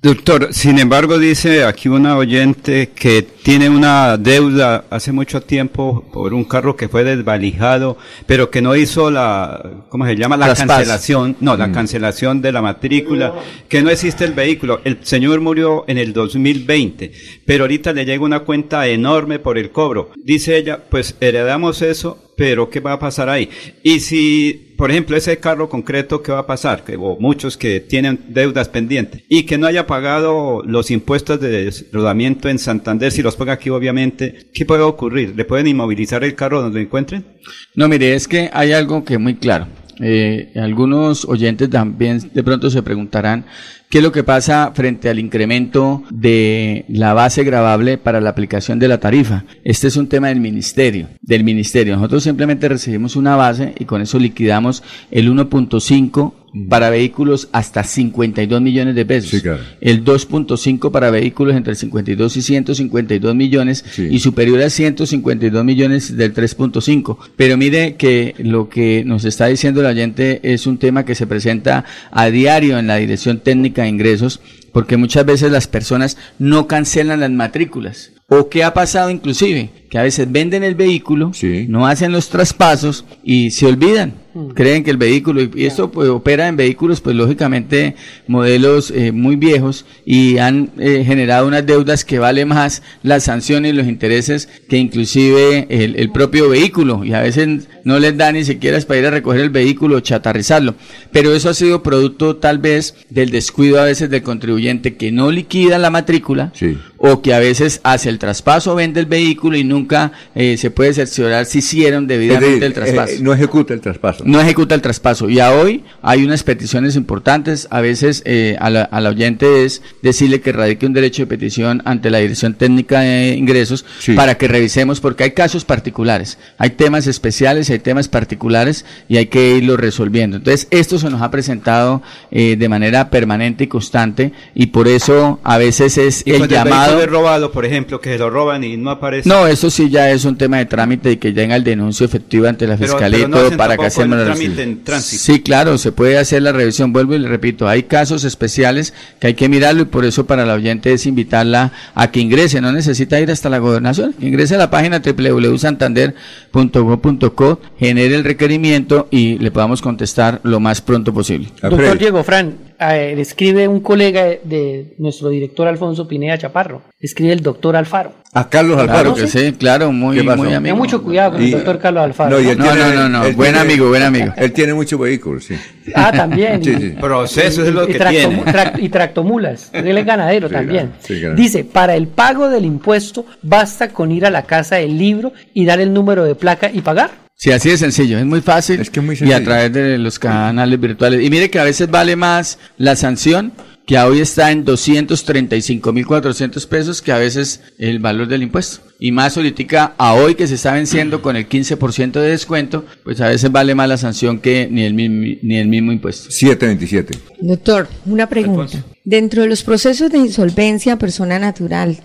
Doctor, 0.00 0.54
sin 0.54 0.78
embargo, 0.78 1.18
dice 1.18 1.64
aquí 1.64 1.88
una 1.88 2.16
oyente 2.16 2.90
que 2.90 3.22
tiene 3.22 3.68
una 3.68 4.16
deuda 4.16 4.84
hace 4.90 5.10
mucho 5.10 5.40
tiempo 5.42 6.04
por 6.12 6.34
un 6.34 6.44
carro 6.44 6.76
que 6.76 6.88
fue 6.88 7.02
desvalijado, 7.02 7.98
pero 8.24 8.48
que 8.48 8.62
no 8.62 8.76
hizo 8.76 9.10
la, 9.10 9.60
¿cómo 9.88 10.06
se 10.06 10.14
llama? 10.14 10.36
La 10.36 10.54
cancelación, 10.54 11.36
no, 11.40 11.56
la 11.56 11.72
cancelación 11.72 12.40
de 12.40 12.52
la 12.52 12.62
matrícula, 12.62 13.34
que 13.68 13.82
no 13.82 13.90
existe 13.90 14.24
el 14.24 14.34
vehículo. 14.34 14.80
El 14.84 14.98
señor 15.02 15.40
murió 15.40 15.84
en 15.88 15.98
el 15.98 16.12
2020, 16.12 17.10
pero 17.44 17.64
ahorita 17.64 17.92
le 17.92 18.04
llega 18.04 18.22
una 18.22 18.40
cuenta 18.40 18.86
enorme 18.86 19.40
por 19.40 19.58
el 19.58 19.72
cobro. 19.72 20.12
Dice 20.14 20.56
ella, 20.56 20.78
pues 20.88 21.16
heredamos 21.20 21.82
eso, 21.82 22.27
pero 22.38 22.70
¿qué 22.70 22.78
va 22.78 22.92
a 22.92 22.98
pasar 23.00 23.28
ahí? 23.28 23.50
Y 23.82 23.98
si, 23.98 24.74
por 24.78 24.92
ejemplo, 24.92 25.16
ese 25.16 25.38
carro 25.38 25.68
concreto, 25.68 26.22
¿qué 26.22 26.30
va 26.30 26.38
a 26.38 26.46
pasar? 26.46 26.84
Que, 26.84 26.96
o 26.96 27.18
muchos 27.18 27.56
que 27.56 27.80
tienen 27.80 28.20
deudas 28.28 28.68
pendientes 28.68 29.24
y 29.28 29.42
que 29.42 29.58
no 29.58 29.66
haya 29.66 29.88
pagado 29.88 30.62
los 30.64 30.92
impuestos 30.92 31.40
de 31.40 31.74
rodamiento 31.92 32.48
en 32.48 32.60
Santander, 32.60 33.10
si 33.10 33.22
los 33.22 33.34
paga 33.34 33.54
aquí, 33.54 33.70
obviamente, 33.70 34.46
¿qué 34.54 34.64
puede 34.64 34.82
ocurrir? 34.82 35.34
¿Le 35.34 35.44
pueden 35.44 35.66
inmovilizar 35.66 36.22
el 36.22 36.36
carro 36.36 36.62
donde 36.62 36.78
lo 36.78 36.84
encuentren? 36.84 37.26
No, 37.74 37.88
mire, 37.88 38.14
es 38.14 38.28
que 38.28 38.48
hay 38.52 38.72
algo 38.72 39.04
que 39.04 39.14
es 39.14 39.20
muy 39.20 39.34
claro. 39.34 39.66
Eh, 40.00 40.52
algunos 40.56 41.24
oyentes 41.24 41.70
también 41.70 42.30
de 42.32 42.42
pronto 42.42 42.70
se 42.70 42.82
preguntarán 42.82 43.44
qué 43.88 43.98
es 43.98 44.04
lo 44.04 44.12
que 44.12 44.24
pasa 44.24 44.72
frente 44.74 45.08
al 45.08 45.18
incremento 45.18 46.02
de 46.10 46.84
la 46.88 47.14
base 47.14 47.42
gravable 47.44 47.98
para 47.98 48.20
la 48.20 48.30
aplicación 48.30 48.78
de 48.78 48.88
la 48.88 49.00
tarifa. 49.00 49.44
Este 49.64 49.88
es 49.88 49.96
un 49.96 50.08
tema 50.08 50.28
del 50.28 50.40
ministerio, 50.40 51.08
del 51.22 51.44
ministerio. 51.44 51.96
Nosotros 51.96 52.22
simplemente 52.22 52.68
recibimos 52.68 53.16
una 53.16 53.36
base 53.36 53.74
y 53.78 53.84
con 53.84 54.02
eso 54.02 54.18
liquidamos 54.18 54.82
el 55.10 55.32
1.5 55.32 56.32
para 56.68 56.90
vehículos 56.90 57.48
hasta 57.52 57.84
52 57.84 58.60
millones 58.60 58.94
de 58.94 59.04
pesos. 59.04 59.30
Sí, 59.30 59.40
claro. 59.40 59.60
El 59.80 60.04
2.5 60.04 60.90
para 60.90 61.10
vehículos 61.10 61.54
entre 61.56 61.74
52 61.74 62.36
y 62.36 62.42
152 62.42 63.34
millones 63.34 63.84
Sí. 63.90 64.08
y 64.10 64.18
superior 64.20 64.62
a 64.62 64.70
152 64.70 65.64
millones 65.64 66.16
del 66.16 66.32
3.5. 66.34 67.18
Pero 67.36 67.56
mire 67.56 67.96
que 67.96 68.34
lo 68.38 68.68
que 68.68 69.04
nos 69.04 69.24
está 69.24 69.46
diciendo 69.46 69.80
el 69.80 69.86
oyente 69.86 70.40
es 70.42 70.66
un 70.66 70.78
tema 70.78 71.04
que 71.04 71.14
se 71.14 71.26
presenta 71.26 71.84
a 72.10 72.30
diario 72.30 72.78
en 72.78 72.86
la 72.86 72.96
Dirección 72.96 73.40
Técnica 73.40 73.82
de 73.82 73.88
Ingresos, 73.88 74.40
porque 74.72 74.96
muchas 74.96 75.26
veces 75.26 75.50
las 75.52 75.66
personas 75.66 76.16
no 76.38 76.66
cancelan 76.66 77.20
las 77.20 77.30
matrículas. 77.30 78.12
¿O 78.30 78.50
qué 78.50 78.62
ha 78.62 78.74
pasado 78.74 79.08
inclusive? 79.08 79.70
Que 79.88 79.96
a 79.96 80.02
veces 80.02 80.30
venden 80.30 80.62
el 80.62 80.74
vehículo, 80.74 81.32
Sí. 81.32 81.64
no 81.66 81.86
hacen 81.86 82.12
los 82.12 82.28
traspasos 82.28 83.06
y 83.24 83.50
se 83.52 83.64
olvidan. 83.64 84.12
Creen 84.54 84.84
que 84.84 84.90
el 84.90 84.98
vehículo, 84.98 85.40
y 85.42 85.64
esto 85.64 85.90
pues, 85.90 86.08
opera 86.10 86.46
en 86.46 86.56
vehículos, 86.56 87.00
pues 87.00 87.16
lógicamente 87.16 87.96
modelos 88.28 88.92
eh, 88.94 89.10
muy 89.10 89.34
viejos 89.34 89.84
y 90.04 90.36
han 90.38 90.70
eh, 90.78 91.02
generado 91.04 91.48
unas 91.48 91.66
deudas 91.66 92.04
que 92.04 92.18
vale 92.20 92.44
más 92.44 92.82
las 93.02 93.24
sanciones 93.24 93.72
y 93.72 93.76
los 93.76 93.88
intereses 93.88 94.48
que 94.68 94.76
inclusive 94.76 95.66
el, 95.70 95.96
el 95.96 96.10
propio 96.12 96.48
vehículo 96.50 97.04
y 97.04 97.14
a 97.14 97.20
veces 97.22 97.66
no 97.82 97.98
les 97.98 98.16
da 98.16 98.30
ni 98.30 98.44
siquiera 98.44 98.76
es 98.76 98.84
para 98.84 99.00
ir 99.00 99.06
a 99.06 99.10
recoger 99.10 99.40
el 99.40 99.50
vehículo 99.50 99.96
o 99.96 100.00
chatarrizarlo. 100.00 100.74
Pero 101.10 101.32
eso 101.32 101.48
ha 101.48 101.54
sido 101.54 101.82
producto 101.82 102.36
tal 102.36 102.58
vez 102.58 102.94
del 103.10 103.30
descuido 103.30 103.80
a 103.80 103.84
veces 103.84 104.08
del 104.10 104.22
contribuyente 104.22 104.96
que 104.96 105.10
no 105.10 105.32
liquida 105.32 105.78
la 105.78 105.90
matrícula 105.90 106.52
Sí. 106.54 106.76
O 106.98 107.22
que 107.22 107.32
a 107.32 107.38
veces 107.38 107.80
hace 107.84 108.08
el 108.08 108.18
traspaso, 108.18 108.74
vende 108.74 109.00
el 109.00 109.06
vehículo 109.06 109.56
y 109.56 109.64
nunca 109.64 110.12
eh, 110.34 110.56
se 110.58 110.70
puede 110.70 110.92
cerciorar 110.92 111.46
si 111.46 111.58
hicieron 111.58 112.06
debidamente 112.06 112.46
decir, 112.48 112.64
el 112.64 112.74
traspaso 112.74 113.12
eh, 113.14 113.18
no 113.20 113.32
ejecuta 113.32 113.72
el 113.74 113.80
traspaso. 113.80 114.24
no 114.26 114.40
ejecuta 114.40 114.74
el 114.74 114.82
traspaso. 114.82 115.28
Y 115.28 115.38
a 115.40 115.52
hoy 115.52 115.84
hay 116.02 116.24
unas 116.24 116.42
peticiones 116.42 116.96
importantes. 116.96 117.68
A 117.70 117.80
veces 117.80 118.22
eh, 118.24 118.56
a 118.58 118.68
la, 118.70 118.82
al 118.82 119.06
oyente 119.06 119.64
es 119.64 119.82
decirle 120.02 120.40
que 120.40 120.52
radique 120.52 120.86
un 120.86 120.92
derecho 120.92 121.22
de 121.22 121.26
petición 121.26 121.82
ante 121.84 122.10
la 122.10 122.18
Dirección 122.18 122.54
Técnica 122.54 123.00
de 123.00 123.34
Ingresos 123.36 123.84
Sí. 124.00 124.14
para 124.14 124.36
que 124.36 124.48
revisemos, 124.48 125.00
porque 125.00 125.24
hay 125.24 125.30
casos 125.32 125.64
particulares, 125.64 126.38
hay 126.58 126.70
temas 126.70 127.06
especiales, 127.06 127.70
hay 127.70 127.78
temas 127.78 128.08
particulares 128.08 128.84
y 129.08 129.16
hay 129.18 129.26
que 129.26 129.56
irlos 129.56 129.78
resolviendo. 129.78 130.36
Entonces, 130.36 130.66
esto 130.70 130.98
se 130.98 131.10
nos 131.10 131.22
ha 131.22 131.30
presentado 131.30 132.02
eh, 132.30 132.56
de 132.56 132.68
manera 132.68 133.10
permanente 133.10 133.64
y 133.64 133.66
constante 133.68 134.32
y 134.54 134.66
por 134.66 134.88
eso 134.88 135.40
a 135.44 135.58
veces 135.58 135.96
es 135.98 136.22
el 136.26 136.48
llamado. 136.48 136.87
Robado, 137.06 137.50
por 137.52 137.64
ejemplo, 137.64 138.00
que 138.00 138.10
se 138.12 138.18
lo 138.18 138.28
roban 138.30 138.64
y 138.64 138.76
no 138.76 138.90
aparece. 138.90 139.28
No, 139.28 139.46
eso 139.46 139.70
sí 139.70 139.88
ya 139.90 140.10
es 140.10 140.24
un 140.24 140.36
tema 140.36 140.58
de 140.58 140.66
trámite 140.66 141.12
y 141.12 141.16
que 141.16 141.32
tenga 141.32 141.54
el 141.56 141.64
denuncio 141.64 142.04
efectivo 142.06 142.46
ante 142.46 142.66
la 142.66 142.76
Pero- 142.76 142.92
fiscalía 142.92 143.18
pero 143.20 143.28
no 143.28 143.36
y 143.38 143.40
todo 143.48 143.56
para 143.56 143.76
que 143.76 143.82
el 143.82 143.86
hacemos 143.88 144.18
la 144.18 144.24
trámite 144.24 144.62
en 144.62 144.84
tránsito. 144.84 145.22
Sí, 145.22 145.40
claro, 145.40 145.78
se 145.78 145.92
puede 145.92 146.18
hacer 146.18 146.42
la 146.42 146.52
revisión. 146.52 146.92
Vuelvo 146.92 147.14
y 147.14 147.18
le 147.18 147.28
repito, 147.28 147.68
hay 147.68 147.84
casos 147.84 148.24
especiales 148.24 148.92
que 149.20 149.28
hay 149.28 149.34
que 149.34 149.48
mirarlo 149.48 149.82
y 149.82 149.86
por 149.86 150.04
eso 150.04 150.26
para 150.26 150.44
la 150.46 150.54
oyente 150.54 150.92
es 150.92 151.06
invitarla 151.06 151.72
a 151.94 152.10
que 152.10 152.20
ingrese. 152.20 152.60
No 152.60 152.72
necesita 152.72 153.20
ir 153.20 153.30
hasta 153.30 153.48
la 153.48 153.58
gobernación. 153.58 154.14
que 154.18 154.26
Ingrese 154.26 154.54
a 154.56 154.58
la 154.58 154.70
página 154.70 155.00
www.santander.go.co, 155.04 157.60
genere 157.78 158.14
el 158.14 158.24
requerimiento 158.24 159.08
y 159.10 159.38
le 159.38 159.50
podamos 159.50 159.82
contestar 159.82 160.40
lo 160.42 160.60
más 160.60 160.80
pronto 160.80 161.12
posible. 161.12 161.48
Doctor. 161.62 161.98
Diego 161.98 162.22
Fran, 162.24 162.54
eh, 162.80 163.12
le 163.16 163.22
escribe 163.22 163.66
un 163.68 163.80
colega 163.80 164.24
de, 164.42 164.94
nuestro 164.98 165.28
director 165.28 165.66
Alfonso 165.68 166.06
Pineda 166.06 166.38
Chaparro, 166.38 166.82
escribe 167.00 167.32
el 167.32 167.40
doctor 167.40 167.76
Alfaro. 167.76 168.12
A 168.34 168.48
Carlos 168.48 168.78
Alfaro. 168.78 169.14
Claro 169.14 169.14
que 169.14 169.26
sí, 169.26 169.52
claro, 169.52 169.90
muy, 169.90 170.22
muy 170.22 170.52
amigo. 170.52 170.76
mucho 170.76 171.02
cuidado 171.02 171.32
con 171.32 171.42
el 171.42 171.50
doctor 171.50 171.78
Carlos 171.78 172.04
Alfaro. 172.04 172.30
No, 172.38 172.42
¿no? 172.42 172.54
No, 172.54 172.64
tiene- 172.72 172.94
no, 172.94 172.94
no, 172.94 173.08
no, 173.08 173.24
él 173.24 173.34
buen 173.34 173.52
tiene- 173.54 173.58
amigo, 173.72 173.88
buen 173.88 174.02
amigo. 174.02 174.32
Él 174.36 174.52
tiene 174.52 174.74
muchos 174.74 175.00
vehículos, 175.00 175.44
sí. 175.44 175.54
Ah, 175.94 176.12
también. 176.12 176.62
Sí, 176.64 176.74
sí. 176.76 176.90
Proceso 177.00 177.64
es 177.64 177.72
lo 177.72 177.84
y, 177.88 177.92
que 177.92 177.98
tractomu- 177.98 178.10
tiene. 178.12 178.44
trac- 178.44 178.78
y 178.82 178.88
tractomulas. 178.88 179.70
Él 179.72 179.96
es 179.98 180.04
ganadero 180.06 180.48
Sí, 180.48 180.54
también. 180.54 180.86
claro, 180.88 181.02
sí, 181.02 181.20
claro. 181.20 181.34
Dice, 181.36 181.64
para 181.64 181.96
el 181.96 182.06
pago 182.08 182.48
del 182.50 182.64
impuesto 182.64 183.24
basta 183.42 183.88
con 183.88 184.12
ir 184.12 184.26
a 184.26 184.30
la 184.30 184.42
casa 184.42 184.76
del 184.76 184.98
libro 184.98 185.32
y 185.54 185.64
dar 185.64 185.80
el 185.80 185.92
número 185.92 186.24
de 186.24 186.34
placa 186.34 186.70
y 186.72 186.80
pagar. 186.82 187.10
Sí, 187.40 187.52
así 187.52 187.68
de 187.70 187.78
sencillo, 187.78 188.18
es 188.18 188.26
muy 188.26 188.40
fácil. 188.40 188.80
Es 188.80 188.90
que 188.90 189.00
muy 189.00 189.14
Y 189.14 189.16
a 189.16 189.18
sencillo. 189.20 189.44
través 189.44 189.72
de 189.72 189.96
los 189.96 190.18
canales 190.18 190.80
virtuales. 190.80 191.24
Y 191.24 191.30
mire 191.30 191.48
que 191.50 191.60
a 191.60 191.64
veces 191.64 191.88
vale 191.88 192.16
más 192.16 192.58
la 192.78 192.96
sanción 192.96 193.52
que 193.86 193.96
hoy 193.96 194.20
está 194.20 194.50
en 194.50 194.64
235.400 194.66 196.66
pesos, 196.66 197.00
que 197.00 197.12
a 197.12 197.18
veces 197.18 197.60
el 197.78 198.00
valor 198.00 198.26
del 198.26 198.42
impuesto. 198.42 198.80
Y 198.98 199.12
más 199.12 199.36
ahorita 199.36 199.94
a 199.96 200.14
hoy 200.14 200.34
que 200.34 200.48
se 200.48 200.56
está 200.56 200.72
venciendo 200.72 201.22
con 201.22 201.36
el 201.36 201.48
15% 201.48 202.20
de 202.20 202.28
descuento, 202.30 202.84
pues 203.04 203.20
a 203.20 203.28
veces 203.28 203.50
vale 203.52 203.74
más 203.76 203.88
la 203.88 203.96
sanción 203.96 204.40
que 204.40 204.66
ni 204.70 204.82
el, 204.82 204.94
mismo- 204.94 205.38
ni 205.42 205.56
el 205.58 205.68
mismo 205.68 205.92
impuesto. 205.92 206.30
727. 206.32 207.18
Doctor, 207.40 207.88
una 208.04 208.28
pregunta. 208.28 208.84
Dentro 209.04 209.42
de 209.42 209.48
los 209.48 209.62
procesos 209.62 210.10
de 210.10 210.18
insolvencia 210.18 210.96
persona 210.98 211.38
natural, 211.38 211.98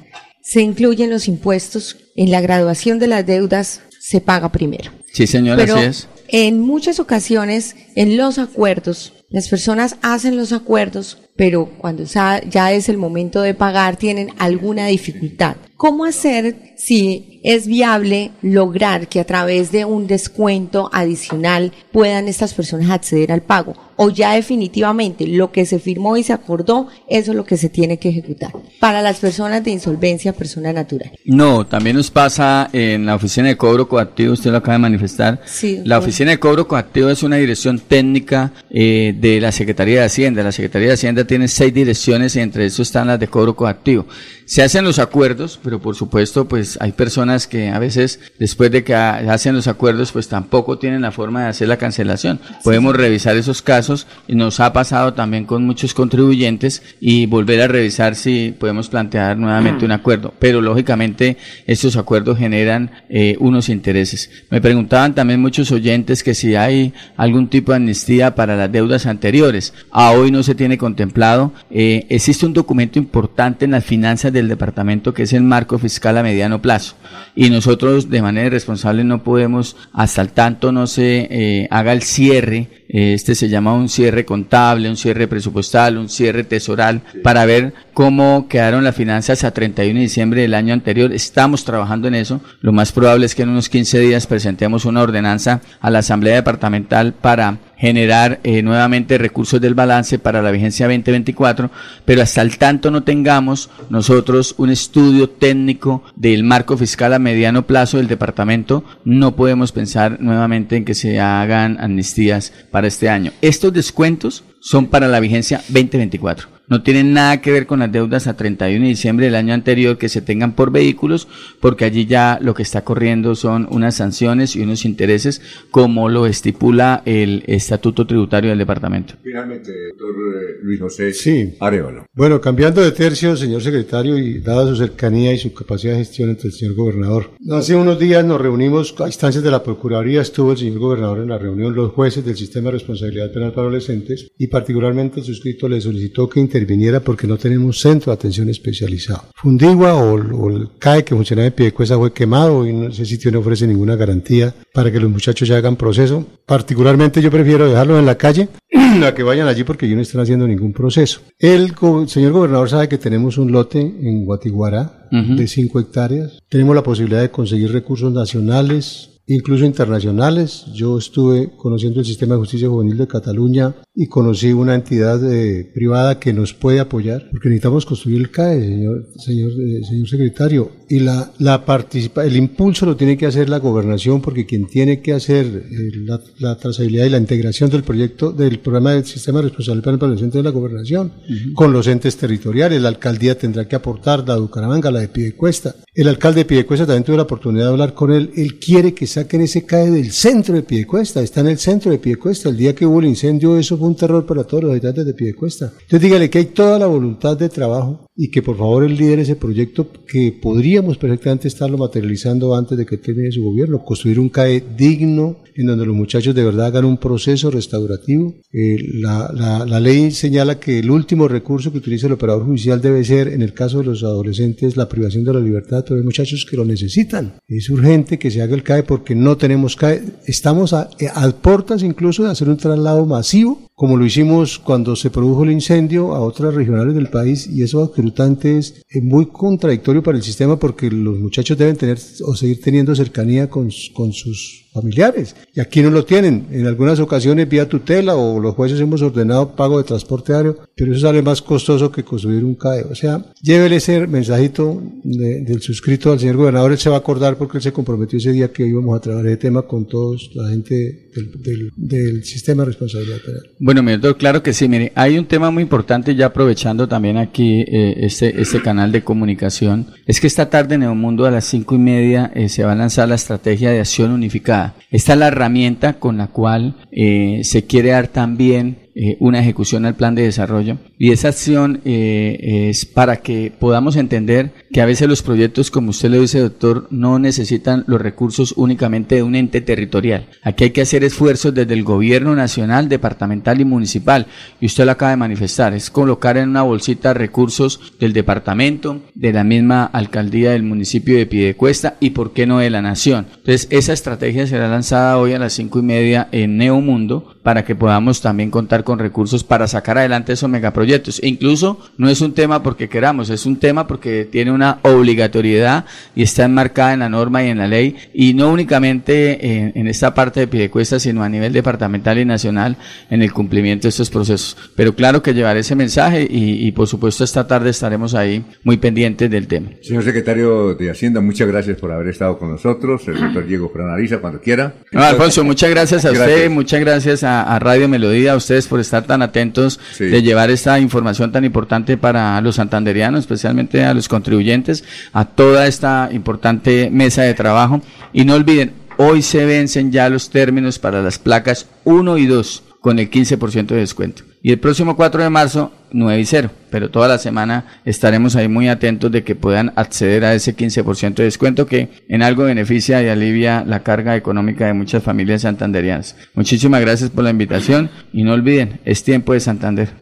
¿se 0.43 0.61
incluyen 0.61 1.09
los 1.09 1.27
impuestos? 1.27 1.97
En 2.15 2.29
la 2.29 2.39
graduación 2.41 2.99
de 2.99 3.07
las 3.07 3.25
deudas 3.25 3.81
se 4.03 4.19
paga 4.19 4.51
primero. 4.51 4.91
Sí, 5.13 5.27
señora, 5.27 5.63
Pero 5.63 5.77
así 5.77 5.86
es. 5.86 6.10
en 6.27 6.60
muchas 6.60 7.00
ocasiones, 7.00 7.77
en 7.95 8.17
los 8.17 8.38
acuerdos, 8.38 9.13
las 9.29 9.48
personas 9.48 9.95
hacen 10.01 10.36
los 10.36 10.51
acuerdos, 10.51 11.19
pero 11.35 11.65
cuando 11.77 12.03
ya 12.03 12.71
es 12.71 12.89
el 12.89 12.97
momento 12.97 13.41
de 13.41 13.53
pagar 13.53 13.97
tienen 13.97 14.29
alguna 14.37 14.87
dificultad. 14.87 15.55
¿Cómo 15.83 16.05
hacer 16.05 16.55
si 16.77 17.41
es 17.43 17.67
viable 17.67 18.31
lograr 18.41 19.09
que 19.09 19.19
a 19.19 19.25
través 19.25 19.71
de 19.73 19.83
un 19.83 20.07
descuento 20.07 20.89
adicional 20.93 21.73
puedan 21.91 22.29
estas 22.29 22.53
personas 22.53 22.89
acceder 22.89 23.33
al 23.33 23.41
pago? 23.41 23.73
O 23.97 24.09
ya 24.09 24.33
definitivamente 24.33 25.27
lo 25.27 25.51
que 25.51 25.65
se 25.65 25.79
firmó 25.79 26.15
y 26.15 26.23
se 26.23 26.31
acordó, 26.31 26.87
eso 27.09 27.31
es 27.31 27.37
lo 27.37 27.43
que 27.43 27.57
se 27.57 27.67
tiene 27.67 27.97
que 27.97 28.09
ejecutar. 28.09 28.53
Para 28.79 29.01
las 29.01 29.19
personas 29.19 29.63
de 29.63 29.71
insolvencia, 29.71 30.31
persona 30.31 30.71
natural. 30.71 31.11
No, 31.25 31.67
también 31.67 31.97
nos 31.97 32.09
pasa 32.09 32.69
en 32.71 33.05
la 33.05 33.15
oficina 33.15 33.49
de 33.49 33.57
cobro 33.57 33.89
coactivo, 33.89 34.33
usted 34.33 34.51
lo 34.51 34.59
acaba 34.59 34.73
de 34.73 34.79
manifestar. 34.79 35.41
Sí, 35.45 35.81
la 35.83 35.99
oficina 35.99 36.31
de 36.31 36.39
cobro 36.39 36.67
coactivo 36.67 37.09
es 37.09 37.23
una 37.23 37.35
dirección 37.35 37.77
técnica 37.77 38.53
eh, 38.69 39.13
de 39.19 39.41
la 39.41 39.51
Secretaría 39.51 39.99
de 39.99 40.05
Hacienda. 40.05 40.43
La 40.43 40.51
Secretaría 40.53 40.87
de 40.87 40.93
Hacienda 40.93 41.22
tiene 41.25 41.47
seis 41.47 41.73
direcciones 41.73 42.35
y 42.35 42.39
entre 42.39 42.65
eso 42.65 42.81
están 42.81 43.07
las 43.07 43.19
de 43.19 43.27
cobro 43.27 43.55
coactivo. 43.55 44.05
Se 44.45 44.62
hacen 44.62 44.83
los 44.83 45.00
acuerdos, 45.00 45.59
pero 45.63 45.79
por 45.79 45.95
supuesto, 45.95 46.47
pues 46.47 46.77
hay 46.81 46.91
personas 46.91 47.47
que 47.47 47.69
a 47.69 47.79
veces 47.79 48.19
después 48.39 48.71
de 48.71 48.83
que 48.83 48.93
ha- 48.93 49.17
hacen 49.33 49.55
los 49.55 49.67
acuerdos, 49.67 50.12
pues 50.12 50.27
tampoco 50.27 50.77
tienen 50.77 51.01
la 51.01 51.12
forma 51.12 51.43
de 51.43 51.50
hacer 51.50 51.67
la 51.67 51.77
cancelación. 51.77 52.39
Podemos 52.63 52.95
revisar 52.95 53.38
esos 53.38 53.62
casos 53.62 54.05
y 54.27 54.35
nos 54.35 54.59
ha 54.59 54.73
pasado 54.73 55.13
también 55.13 55.45
con 55.45 55.63
muchos 55.65 55.93
contribuyentes 55.93 56.81
y 57.00 57.25
volver 57.25 57.62
a 57.62 57.67
revisar 57.67 58.15
si 58.15 58.53
podemos 58.57 58.89
plantear 58.89 59.38
nuevamente 59.38 59.85
un 59.85 59.91
acuerdo. 59.91 60.33
Pero 60.39 60.62
lógicamente 60.62 61.38
estos 61.65 61.95
acuerdos 61.95 62.38
generan 62.38 62.91
eh, 63.09 63.38
unos 63.39 63.69
intereses. 63.69 64.29
Me 64.50 64.59
preguntaban 64.59 65.15
también 65.15 65.39
muchos 65.39 65.71
oyentes 65.71 66.23
que 66.23 66.33
si 66.33 66.55
hay 66.55 66.93
algún 67.15 67.47
tipo 67.50 67.71
de 67.71 67.77
amnistía 67.77 68.35
para 68.35 68.55
las 68.57 68.71
deudas 68.71 69.05
anteriores. 69.05 69.73
A 69.91 70.12
hoy 70.12 70.31
no 70.31 70.43
se 70.43 70.55
tiene 70.55 70.77
contemplado. 70.77 71.53
Eh, 71.71 72.05
existe 72.09 72.45
un 72.45 72.53
documento 72.53 73.00
importante 73.00 73.65
en 73.65 73.71
las 73.71 73.85
finanzas 73.85 74.32
del 74.33 74.49
departamento 74.49 75.13
que 75.13 75.23
es 75.23 75.33
el 75.33 75.43
marco 75.43 75.79
fiscal 75.79 76.17
a 76.17 76.23
mediano 76.23 76.61
plazo. 76.61 76.95
Y 77.35 77.49
nosotros 77.49 78.09
de 78.09 78.21
manera 78.21 78.47
irresponsable 78.47 79.03
no 79.03 79.23
podemos, 79.23 79.75
hasta 79.93 80.21
el 80.21 80.29
tanto 80.29 80.71
no 80.71 80.87
se 80.87 81.27
eh, 81.29 81.67
haga 81.71 81.93
el 81.93 82.01
cierre, 82.01 82.83
eh, 82.89 83.13
este 83.13 83.35
se 83.35 83.49
llama 83.49 83.73
un 83.73 83.89
cierre 83.89 84.25
contable, 84.25 84.89
un 84.89 84.97
cierre 84.97 85.27
presupuestal, 85.27 85.97
un 85.97 86.09
cierre 86.09 86.43
tesoral, 86.43 87.01
para 87.23 87.45
ver 87.45 87.73
cómo 87.93 88.47
quedaron 88.47 88.83
las 88.83 88.95
finanzas 88.95 89.43
a 89.43 89.51
31 89.51 89.95
de 89.95 90.01
diciembre 90.01 90.41
del 90.41 90.53
año 90.53 90.73
anterior. 90.73 91.13
Estamos 91.13 91.63
trabajando 91.63 92.07
en 92.07 92.15
eso. 92.15 92.41
Lo 92.61 92.73
más 92.73 92.91
probable 92.91 93.25
es 93.25 93.35
que 93.35 93.43
en 93.43 93.49
unos 93.49 93.69
15 93.69 93.99
días 93.99 94.27
presentemos 94.27 94.85
una 94.85 95.01
ordenanza 95.01 95.61
a 95.79 95.89
la 95.89 95.99
Asamblea 95.99 96.35
Departamental 96.35 97.13
para 97.13 97.59
generar 97.83 98.39
eh, 98.45 98.61
nuevamente 98.61 99.17
recursos 99.17 99.59
del 99.59 99.73
balance 99.73 100.17
para 100.17 100.41
la 100.41 100.51
vigencia 100.51 100.87
2024, 100.87 101.69
pero 102.05 102.21
hasta 102.21 102.41
el 102.41 102.57
tanto 102.57 102.89
no 102.89 103.03
tengamos 103.03 103.69
nosotros 103.89 104.55
un 104.57 104.69
estudio 104.69 105.29
técnico 105.29 106.01
del 106.15 106.45
marco 106.45 106.77
fiscal 106.77 107.11
a 107.13 107.19
mediano 107.19 107.67
plazo 107.67 107.97
del 107.97 108.07
departamento, 108.07 108.85
no 109.03 109.35
podemos 109.35 109.73
pensar 109.73 110.21
nuevamente 110.21 110.77
en 110.77 110.85
que 110.85 110.93
se 110.93 111.19
hagan 111.19 111.77
amnistías 111.77 112.53
para 112.71 112.87
este 112.87 113.09
año. 113.09 113.33
Estos 113.41 113.73
descuentos 113.73 114.45
son 114.61 114.87
para 114.87 115.09
la 115.09 115.19
vigencia 115.19 115.57
2024. 115.67 116.52
No 116.70 116.82
tienen 116.82 117.13
nada 117.13 117.41
que 117.41 117.51
ver 117.51 117.67
con 117.67 117.79
las 117.79 117.91
deudas 117.91 118.27
a 118.27 118.38
31 118.38 118.84
de 118.84 118.89
diciembre 118.89 119.25
del 119.25 119.36
año 119.36 119.53
anterior 119.53 119.98
que 119.98 120.08
se 120.08 120.22
tengan 120.22 120.55
por 120.55 120.72
vehículos, 120.72 121.27
porque 121.60 121.86
allí 121.86 122.05
ya 122.05 122.39
lo 122.41 122.53
que 122.53 122.63
está 122.63 122.84
corriendo 122.84 123.36
son 123.36 123.67
unas 123.70 123.96
sanciones 123.96 124.55
y 124.55 124.62
unos 124.62 124.86
intereses, 124.86 125.41
como 125.72 126.08
lo 126.08 126.25
estipula 126.25 127.01
el 127.05 127.43
Estatuto 127.48 128.08
Tributario 128.08 128.51
del 128.51 128.60
Departamento. 128.60 129.15
Finalmente, 129.22 129.72
doctor 129.89 130.15
eh, 130.15 130.60
Luis 130.63 130.79
José 130.79 131.13
Sí. 131.13 131.53
Arevalo. 131.60 132.05
Bueno, 132.13 132.39
cambiando 132.39 132.82
de 132.82 132.91
tercio, 132.91 133.36
señor 133.36 133.62
secretario, 133.62 134.17
y 134.17 134.39
dada 134.39 134.65
su 134.67 134.75
cercanía 134.77 135.34
y 135.34 135.38
su 135.38 135.53
capacidad 135.53 135.93
de 135.93 136.00
gestión 136.00 136.29
entre 136.29 136.48
el 136.48 136.53
señor 136.53 136.75
gobernador. 136.75 137.32
Hace 137.51 137.75
unos 137.75 138.00
días 138.00 138.24
nos 138.24 138.39
reunimos 138.39 138.96
a 139.00 139.08
instancias 139.08 139.43
de 139.43 139.51
la 139.51 139.63
Procuraduría, 139.63 140.22
estuvo 140.22 140.53
el 140.53 140.58
señor 140.58 140.79
gobernador 140.79 141.20
en 141.20 141.29
la 141.29 141.38
reunión, 141.38 141.75
los 141.75 141.91
jueces 141.91 142.25
del 142.25 142.36
sistema 142.38 142.67
de 142.67 142.74
responsabilidad 142.74 143.32
penal 143.32 143.51
para 143.51 143.67
adolescentes, 143.67 144.27
y 144.38 144.48
particularmente 144.48 145.20
el 145.20 145.25
suscrito 145.25 145.67
le 145.67 145.82
solicitó 145.82 146.29
que 146.29 146.39
interviniera 146.57 147.00
porque 147.00 147.25
no 147.27 147.38
tenemos 147.38 147.79
centro 147.79 148.12
de 148.12 148.15
atención 148.15 148.48
especializado. 148.50 149.24
Fundigua 149.36 149.95
o, 149.95 150.13
o 150.13 150.50
el 150.51 150.69
CAE 150.79 151.03
que 151.03 151.15
funcionaba 151.15 151.48
en 151.48 151.53
Piedecuesta 151.53 151.98
fue 151.98 152.13
quemado 152.13 152.67
y 152.67 152.86
ese 152.86 153.05
sitio 153.05 153.31
no 153.31 153.39
ofrece 153.39 153.65
ninguna 153.65 153.95
garantía 153.95 154.53
para 154.74 154.91
que 154.91 155.00
los 155.00 155.10
muchachos 155.10 155.48
ya 155.48 155.57
hagan 155.57 155.75
proceso. 155.75 156.25
Particularmente 156.45 157.22
yo 157.22 157.31
prefiero 157.31 157.67
dejarlos 157.67 157.98
en 158.00 158.05
la 158.05 158.15
calle 158.17 158.50
a 159.03 159.13
que 159.15 159.24
vayan 159.24 159.48
allí 159.48 159.63
porque 159.63 159.86
ellos 159.88 159.95
no 159.95 160.01
están 160.03 160.22
haciendo 160.22 160.48
ningún 160.48 160.74
proceso. 160.74 161.22
El 161.39 161.72
go- 161.74 162.07
señor 162.07 162.31
gobernador 162.33 162.69
sabe 162.69 162.88
que 162.88 162.98
tenemos 163.00 163.38
un 163.39 163.51
lote 163.51 163.79
en 163.81 164.25
Guatiguará 164.25 165.07
Ujú. 165.12 165.36
de 165.36 165.48
5 165.48 165.79
hectáreas. 165.79 166.39
Tenemos 166.50 166.75
la 166.75 166.83
posibilidad 166.83 167.22
de 167.22 167.29
conseguir 167.31 167.72
recursos 167.72 168.12
nacionales, 168.13 169.10
incluso 169.27 169.65
internacionales. 169.65 170.65
Yo 170.73 170.97
estuve 170.97 171.51
conociendo 171.55 171.99
el 171.99 172.05
sistema 172.05 172.35
de 172.35 172.39
justicia 172.39 172.69
juvenil 172.69 172.97
de 172.97 173.07
Cataluña 173.07 173.75
y 173.95 174.07
conocí 174.07 174.51
una 174.51 174.75
entidad 174.75 175.21
eh, 175.31 175.71
privada 175.73 176.19
que 176.19 176.33
nos 176.33 176.53
puede 176.53 176.79
apoyar 176.79 177.27
porque 177.31 177.49
necesitamos 177.49 177.85
construir 177.85 178.19
el 178.19 178.31
CAE, 178.31 178.61
señor, 178.61 179.07
señor, 179.17 179.51
eh, 179.51 179.81
señor 179.87 180.07
secretario. 180.07 180.71
Y 180.89 180.99
la, 180.99 181.31
la 181.39 181.65
participa 181.65 182.25
el 182.25 182.35
impulso 182.35 182.85
lo 182.85 182.95
tiene 182.95 183.17
que 183.17 183.25
hacer 183.25 183.49
la 183.49 183.59
gobernación 183.59 184.21
porque 184.21 184.45
quien 184.45 184.67
tiene 184.67 185.01
que 185.01 185.13
hacer 185.13 185.45
eh, 185.45 185.97
la, 186.05 186.19
la 186.39 186.57
trazabilidad 186.57 187.05
y 187.05 187.09
la 187.09 187.17
integración 187.17 187.69
del 187.69 187.83
proyecto 187.83 188.31
del 188.31 188.59
programa 188.59 188.93
del 188.93 189.05
sistema 189.05 189.39
de 189.39 189.43
responsabilidad 189.43 189.83
penal 189.83 189.99
para 189.99 190.13
el 190.13 190.19
centro 190.19 190.39
de 190.39 190.43
la 190.43 190.51
gobernación 190.51 191.13
con 191.53 191.71
los 191.71 191.87
entes 191.87 192.17
territoriales. 192.17 192.81
La 192.81 192.89
alcaldía 192.89 193.37
tendrá 193.37 193.67
que 193.67 193.75
aportar 193.75 194.27
la 194.27 194.35
de 194.35 194.41
Bucaramanga, 194.41 194.91
la 194.91 194.99
de 194.99 195.07
Piedecuesta. 195.07 195.75
El 195.93 196.07
alcalde 196.07 196.41
de 196.41 196.45
Piedecuesta 196.45 196.85
también 196.85 197.03
tuve 197.03 197.17
la 197.17 197.23
oportunidad 197.23 197.65
de 197.65 197.71
hablar 197.71 197.93
con 197.93 198.11
él. 198.11 198.31
Él 198.35 198.59
quiere 198.59 198.93
que 198.93 199.05
saquen 199.13 199.41
ese 199.41 199.63
CAE 199.63 199.91
del 199.91 200.12
centro 200.12 200.55
de 200.55 200.63
Piedecuesta. 200.63 201.22
Está 201.22 201.41
en 201.41 201.48
el 201.48 201.60
centro 201.60 201.91
de 201.91 202.00
Piedecuesta. 202.00 202.50
El 202.50 202.58
día 202.58 202.74
que 202.74 202.86
hubo 202.86 203.00
el 203.00 203.05
incendio, 203.05 203.58
eso 203.58 203.77
fue 203.77 203.88
un 203.88 203.96
terror 203.96 204.25
para 204.25 204.43
todos 204.43 204.63
los 204.63 204.72
habitantes 204.72 205.05
de 205.05 205.13
Piedecuesta. 205.13 205.72
Entonces 205.74 206.01
dígale 206.01 206.29
que 206.29 206.39
hay 206.39 206.46
toda 206.46 206.79
la 206.79 206.88
voluntad 206.88 207.38
de 207.38 207.50
trabajo 207.50 208.08
y 208.15 208.29
que 208.29 208.41
por 208.43 208.58
favor 208.58 208.84
él 208.84 208.96
lidere 208.96 209.24
ese 209.24 209.36
proyecto 209.36 209.88
que 210.08 210.38
podríamos 210.39 210.98
perfectamente 210.98 211.48
estarlo 211.48 211.77
materializando 211.77 212.55
antes 212.55 212.77
de 212.77 212.86
que 212.86 212.98
termine 212.98 213.32
su 213.32 213.43
gobierno. 213.43 213.84
Construir 213.84 214.20
un 214.20 214.29
CAE 214.29 214.63
digno 214.77 215.38
en 215.55 215.67
donde 215.67 215.86
los 215.86 215.96
muchachos 215.96 216.34
de 216.36 216.43
verdad 216.43 216.67
hagan 216.67 216.86
un 216.86 216.98
proceso 216.98 217.50
restaurativo. 217.51 218.34
Eh, 218.51 218.77
la, 219.01 219.32
la- 219.34 219.65
la 219.65 219.79
ley 219.79 220.12
señala 220.12 220.60
que 220.60 220.79
el 220.79 220.89
último 220.91 221.27
recurso 221.27 221.72
que 221.72 221.77
utiliza 221.79 222.08
el 222.08 222.13
operador 222.13 222.46
judicial 222.46 222.82
debe 222.82 223.03
ser, 223.03 223.27
en 223.29 223.41
el 223.41 223.53
caso 223.53 223.79
de 223.79 223.86
los 223.86 224.03
adolescentes, 224.03 224.77
la 224.77 224.89
privación 224.89 225.24
de 225.24 225.34
la 225.34 225.39
libertad, 225.39 225.84
pero 225.88 226.00
hay 226.00 226.05
muchachos 226.05 226.46
que 226.50 226.58
lo 226.58 226.65
necesitan. 226.65 227.36
Es 227.48 227.70
urgente 227.70 228.17
que 228.20 228.32
se 228.32 228.41
haga 228.41 228.55
el 228.55 228.63
CAE 228.63 228.84
porque 228.84 229.15
no 229.15 229.38
tenemos 229.38 229.75
CAE. 229.75 230.01
Estamos 230.27 230.74
a, 230.74 230.89
eh, 231.00 231.08
a 231.13 231.29
puertas 231.32 231.84
incluso 231.84 232.24
de 232.24 232.29
hacer 232.32 232.50
un 232.50 232.58
traslado 232.58 233.05
masivo, 233.05 233.60
como 233.83 233.97
lo 233.97 234.05
hicimos 234.05 234.59
cuando 234.59 234.95
se 234.95 235.09
produjo 235.09 235.43
el 235.43 235.51
incendio 235.51 236.15
a 236.15 236.21
otras 236.21 236.53
regionales 236.53 236.95
del 236.95 237.09
país, 237.09 237.47
y 237.47 237.63
eso 237.63 237.83
absolutamente 237.83 238.57
es 238.57 238.81
eh, 238.89 239.01
muy 239.01 239.25
contradictorio 239.25 240.01
para 240.01 240.17
el 240.17 240.23
sistema 240.23 240.57
porque 240.57 240.89
los 240.89 241.19
muchachos 241.19 241.57
deben 241.57 241.75
tener 241.75 241.99
o 242.23 242.33
seguir 242.33 242.61
teniendo 242.61 242.95
cercanía 242.95 243.49
con, 243.49 243.69
con 243.93 244.13
sus 244.13 244.62
familiares. 244.73 245.35
Y 245.53 245.59
aquí 245.59 245.81
no 245.81 245.89
lo 245.89 246.03
tienen. 246.05 246.47
En 246.51 246.67
algunas 246.67 246.99
ocasiones 246.99 247.47
vía 247.47 247.69
tutela 247.69 248.15
o 248.15 248.39
los 248.39 248.55
jueces 248.55 248.79
hemos 248.79 249.01
ordenado 249.01 249.55
pago 249.55 249.77
de 249.77 249.83
transporte 249.83 250.33
aéreo, 250.33 250.57
pero 250.75 250.91
eso 250.93 251.01
sale 251.07 251.21
más 251.21 251.41
costoso 251.41 251.91
que 251.91 252.03
construir 252.03 252.43
un 252.43 252.55
CAE. 252.55 252.83
O 252.89 252.95
sea, 252.95 253.23
llévele 253.41 253.77
ese 253.77 254.07
mensajito 254.07 254.81
de- 255.03 255.41
del 255.41 255.61
suscrito 255.61 256.11
al 256.11 256.19
señor 256.19 256.37
gobernador. 256.37 256.71
Él 256.71 256.77
se 256.77 256.89
va 256.89 256.95
a 256.95 256.99
acordar 256.99 257.37
porque 257.37 257.57
él 257.59 257.63
se 257.63 257.71
comprometió 257.71 258.17
ese 258.17 258.31
día 258.31 258.51
que 258.51 258.65
íbamos 258.65 258.97
a 258.97 259.01
trabajar 259.01 259.27
ese 259.27 259.37
tema 259.37 259.61
con 259.63 259.87
todos 259.87 260.31
la 260.33 260.49
gente 260.49 261.09
del, 261.15 261.69
del- 261.75 262.23
sistema 262.23 262.63
de 262.63 262.67
responsabilidad 262.67 263.17
penal. 263.25 263.41
Bueno, 263.59 263.83
mi 263.83 263.93
claro 264.17 264.41
que 264.41 264.53
sí. 264.53 264.67
Mire, 264.67 264.91
hay 264.95 265.17
un 265.17 265.25
tema 265.25 265.51
muy 265.51 265.63
importante 265.63 266.15
ya 266.15 266.27
aprovechando 266.27 266.87
también 266.87 267.17
aquí 267.17 267.61
eh, 267.61 267.95
este, 268.05 268.41
este 268.41 268.61
canal 268.61 268.91
de 268.91 269.03
comunicación. 269.03 269.87
Es 270.05 270.19
que 270.19 270.27
esta 270.27 270.49
tarde 270.49 270.75
en 270.75 270.81
Neomundo 270.81 271.25
a 271.25 271.31
las 271.31 271.45
cinco 271.45 271.75
y 271.75 271.77
media 271.79 272.31
eh, 272.33 272.49
se 272.49 272.63
va 272.63 272.71
a 272.71 272.75
lanzar 272.75 273.07
la 273.09 273.15
estrategia 273.15 273.71
de 273.71 273.79
acción 273.79 274.11
unificada. 274.11 274.62
Esta 274.91 275.13
es 275.13 275.20
la 275.20 275.27
herramienta 275.27 275.93
con 275.93 276.17
la 276.17 276.27
cual 276.27 276.75
eh, 276.91 277.41
se 277.43 277.65
quiere 277.65 277.89
dar 277.89 278.08
también 278.08 278.82
eh, 278.95 279.17
una 279.19 279.39
ejecución 279.39 279.85
al 279.85 279.95
plan 279.95 280.13
de 280.13 280.23
desarrollo. 280.23 280.77
Y 281.00 281.12
esa 281.12 281.29
acción 281.29 281.81
eh, 281.83 282.69
es 282.69 282.85
para 282.85 283.17
que 283.17 283.51
podamos 283.57 283.95
entender 283.95 284.51
que 284.71 284.81
a 284.81 284.85
veces 284.85 285.07
los 285.07 285.23
proyectos, 285.23 285.71
como 285.71 285.89
usted 285.89 286.12
lo 286.12 286.21
dice, 286.21 286.39
doctor, 286.39 286.88
no 286.91 287.17
necesitan 287.17 287.83
los 287.88 288.00
recursos 288.00 288.53
únicamente 288.55 289.15
de 289.15 289.23
un 289.23 289.35
ente 289.35 289.62
territorial. 289.62 290.27
Aquí 290.43 290.65
hay 290.65 290.69
que 290.69 290.81
hacer 290.81 291.03
esfuerzos 291.03 291.53
desde 291.53 291.73
el 291.73 291.83
gobierno 291.83 292.35
nacional, 292.35 292.88
departamental 292.88 293.59
y 293.62 293.65
municipal. 293.65 294.27
Y 294.62 294.67
usted 294.67 294.85
lo 294.85 294.91
acaba 294.91 295.12
de 295.12 295.17
manifestar, 295.17 295.73
es 295.73 295.89
colocar 295.89 296.38
en 296.38 296.50
una 296.50 296.62
bolsita 296.62 297.13
recursos 297.13 297.93
del 298.00 298.13
departamento, 298.13 299.01
de 299.15 299.33
la 299.33 299.43
misma 299.43 299.85
alcaldía 299.85 300.51
del 300.51 300.63
municipio 300.63 301.17
de 301.17 301.25
Piedecuesta 301.25 301.97
y 302.00 302.12
por 302.12 302.33
qué 302.33 302.45
no 302.45 302.59
de 302.59 302.69
la 302.69 302.81
nación. 302.81 303.25
Entonces, 303.29 303.67
esa 303.71 303.93
estrategia 303.93 304.47
será 304.47 304.67
lanzada 304.67 305.17
hoy 305.17 305.33
a 305.33 305.39
las 305.39 305.53
cinco 305.53 305.79
y 305.79 305.83
media 305.83 306.27
en 306.31 306.57
Neomundo 306.57 307.35
para 307.43 307.65
que 307.65 307.75
podamos 307.75 308.21
también 308.21 308.50
contar 308.50 308.83
con 308.83 309.00
recursos 309.00 309.43
para 309.43 309.67
sacar 309.67 309.97
adelante 309.97 310.33
esos 310.33 310.50
megaproyectos. 310.50 311.19
E 311.21 311.27
incluso 311.27 311.79
no 311.97 312.09
es 312.09 312.21
un 312.21 312.33
tema 312.33 312.63
porque 312.63 312.89
queramos, 312.89 313.29
es 313.29 313.45
un 313.45 313.57
tema 313.57 313.85
porque 313.85 314.25
tiene 314.25 314.51
una 314.51 314.79
obligatoriedad 314.81 315.85
y 316.15 316.23
está 316.23 316.45
enmarcada 316.45 316.93
en 316.93 317.00
la 317.00 317.09
norma 317.09 317.43
y 317.43 317.50
en 317.50 317.57
la 317.57 317.67
ley 317.67 317.95
y 318.13 318.33
no 318.33 318.51
únicamente 318.51 319.57
en, 319.57 319.73
en 319.75 319.88
esta 319.88 320.13
parte 320.13 320.39
de 320.39 320.47
Piedecuesta, 320.47 321.00
sino 321.00 321.23
a 321.23 321.29
nivel 321.29 321.51
departamental 321.51 322.17
y 322.17 322.25
nacional 322.25 322.77
en 323.09 323.21
el 323.21 323.33
cumplimiento 323.33 323.83
de 323.83 323.89
estos 323.89 324.09
procesos. 324.09 324.55
Pero 324.75 324.95
claro 324.95 325.21
que 325.21 325.33
llevaré 325.33 325.59
ese 325.59 325.75
mensaje 325.75 326.25
y, 326.29 326.65
y 326.65 326.71
por 326.71 326.88
supuesto 326.88 327.23
esta 327.23 327.45
tarde 327.45 327.69
estaremos 327.71 328.15
ahí 328.15 328.43
muy 328.63 328.77
pendientes 328.77 329.29
del 329.29 329.47
tema. 329.47 329.71
Señor 329.81 330.03
secretario 330.03 330.75
de 330.75 330.89
Hacienda, 330.89 331.19
muchas 331.19 331.47
gracias 331.47 331.77
por 331.77 331.91
haber 331.91 332.07
estado 332.07 332.38
con 332.38 332.51
nosotros. 332.51 333.05
El 333.07 333.19
doctor 333.19 333.45
Diego 333.45 333.69
Franariza, 333.69 334.19
cuando 334.19 334.39
quiera. 334.39 334.75
No, 334.91 335.03
Alfonso, 335.03 335.43
muchas 335.43 335.69
gracias 335.69 336.05
a 336.05 336.12
usted, 336.12 336.50
muchas 336.50 336.79
gracias 336.79 337.23
a, 337.41 337.55
a 337.55 337.59
Radio 337.59 337.87
Melodía, 337.89 338.33
a 338.33 338.35
ustedes 338.35 338.67
por 338.67 338.79
estar 338.79 339.03
tan 339.03 339.21
atentos 339.21 339.79
Sí. 339.97 340.05
de 340.05 340.21
llevar 340.21 340.49
esta 340.51 340.79
información 340.79 341.31
tan 341.31 341.45
importante 341.45 341.97
para 341.97 342.39
los 342.41 342.55
santanderianos, 342.55 343.21
especialmente 343.21 343.83
a 343.85 343.93
los 343.93 344.07
contribuyentes, 344.07 344.83
a 345.13 345.25
toda 345.25 345.67
esta 345.67 346.09
importante 346.11 346.89
mesa 346.91 347.23
de 347.23 347.33
trabajo. 347.33 347.81
Y 348.13 348.25
no 348.25 348.35
olviden, 348.35 348.73
hoy 348.97 349.21
se 349.21 349.45
vencen 349.45 349.91
ya 349.91 350.09
los 350.09 350.29
términos 350.29 350.79
para 350.79 351.01
las 351.01 351.19
placas 351.19 351.67
1 351.83 352.17
y 352.17 352.25
2 352.25 352.63
con 352.81 352.99
el 352.99 353.09
15% 353.09 353.67
de 353.67 353.77
descuento. 353.77 354.23
Y 354.45 354.51
el 354.51 354.59
próximo 354.59 354.97
4 354.97 355.23
de 355.23 355.29
marzo, 355.29 355.71
9 355.93 356.19
y 356.19 356.25
0. 356.25 356.51
Pero 356.69 356.91
toda 356.91 357.07
la 357.07 357.17
semana 357.17 357.65
estaremos 357.85 358.35
ahí 358.35 358.50
muy 358.50 358.67
atentos 358.67 359.09
de 359.09 359.23
que 359.23 359.35
puedan 359.35 359.71
acceder 359.77 360.25
a 360.25 360.35
ese 360.35 360.53
15% 360.53 361.13
de 361.13 361.23
descuento 361.23 361.65
que 361.65 361.88
en 362.09 362.21
algo 362.21 362.43
beneficia 362.43 363.01
y 363.01 363.07
alivia 363.07 363.63
la 363.65 363.83
carga 363.83 364.17
económica 364.17 364.67
de 364.67 364.73
muchas 364.73 365.01
familias 365.01 365.43
santanderianas. 365.43 366.17
Muchísimas 366.33 366.81
gracias 366.81 367.09
por 367.09 367.23
la 367.23 367.29
invitación 367.29 367.89
y 368.12 368.23
no 368.23 368.33
olviden, 368.33 368.81
es 368.83 369.05
tiempo 369.05 369.31
de 369.31 369.39
Santander. 369.39 369.93